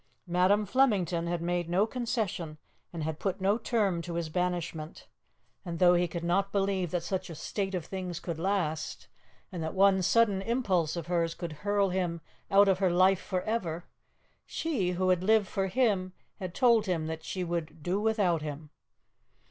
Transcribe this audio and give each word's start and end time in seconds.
Madam 0.25 0.65
Flemington 0.65 1.27
had 1.27 1.43
made 1.43 1.69
no 1.69 1.85
concession 1.85 2.57
and 2.91 3.03
had 3.03 3.19
put 3.19 3.39
no 3.39 3.59
term 3.59 4.01
to 4.01 4.15
his 4.15 4.29
banishment, 4.29 5.05
and 5.63 5.77
though 5.77 5.93
he 5.93 6.07
could 6.07 6.23
not 6.23 6.51
believe 6.51 6.89
that 6.89 7.03
such 7.03 7.29
a 7.29 7.35
state 7.35 7.75
of 7.75 7.85
things 7.85 8.19
could 8.19 8.39
last, 8.39 9.07
and 9.51 9.61
that 9.61 9.75
one 9.75 10.01
sudden 10.01 10.41
impulse 10.41 10.95
of 10.95 11.05
hers 11.05 11.35
could 11.35 11.51
hurl 11.61 11.89
him 11.89 12.19
out 12.49 12.67
of 12.67 12.79
her 12.79 12.89
life 12.89 13.21
for 13.21 13.43
ever, 13.43 13.85
she, 14.47 14.93
who 14.93 15.09
had 15.09 15.23
lived 15.23 15.45
for 15.47 15.67
him, 15.67 16.13
had 16.39 16.55
told 16.55 16.87
him 16.87 17.05
that 17.05 17.23
she 17.23 17.43
would 17.43 17.83
"do 17.83 17.99
without 18.01 18.41
him." 18.41 18.71